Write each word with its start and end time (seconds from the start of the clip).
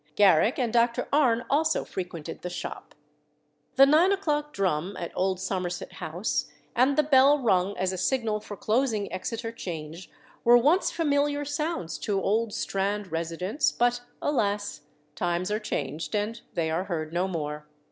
Garrick 0.15 0.57
and 0.57 0.73
Dr. 0.73 1.07
Arne 1.13 1.45
also 1.47 1.85
frequented 1.85 2.41
the 2.41 2.49
shop. 2.49 2.95
The 3.75 3.85
nine 3.85 4.11
o'clock 4.11 4.51
drum 4.51 4.97
at 4.97 5.11
old 5.13 5.39
Somerset 5.39 5.91
House 5.93 6.47
and 6.75 6.97
the 6.97 7.03
bell 7.03 7.37
rung 7.37 7.77
as 7.77 7.93
a 7.93 7.99
signal 7.99 8.39
for 8.39 8.57
closing 8.57 9.13
Exeter 9.13 9.51
Change 9.51 10.09
were 10.43 10.57
once 10.57 10.89
familiar 10.89 11.45
sounds 11.45 11.99
to 11.99 12.19
old 12.19 12.51
Strand 12.51 13.11
residents: 13.11 13.71
but 13.71 14.01
alas! 14.23 14.81
times 15.13 15.51
are 15.51 15.59
changed; 15.59 16.15
and 16.15 16.41
they 16.55 16.71
are 16.71 16.85
heard 16.85 17.13
no 17.13 17.27
more. 17.27 17.67